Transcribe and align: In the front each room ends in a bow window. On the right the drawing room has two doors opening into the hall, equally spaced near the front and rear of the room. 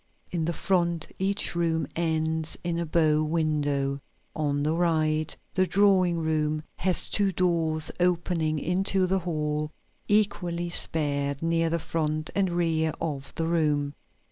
In 0.31 0.45
the 0.45 0.51
front 0.51 1.07
each 1.19 1.53
room 1.53 1.85
ends 1.95 2.57
in 2.63 2.79
a 2.79 2.87
bow 2.87 3.23
window. 3.23 4.01
On 4.35 4.63
the 4.63 4.75
right 4.75 5.37
the 5.53 5.67
drawing 5.67 6.17
room 6.17 6.63
has 6.77 7.07
two 7.07 7.31
doors 7.31 7.91
opening 7.99 8.57
into 8.57 9.05
the 9.05 9.19
hall, 9.19 9.69
equally 10.07 10.69
spaced 10.69 11.43
near 11.43 11.69
the 11.69 11.77
front 11.77 12.31
and 12.33 12.49
rear 12.49 12.93
of 12.99 13.31
the 13.35 13.45
room. 13.45 13.93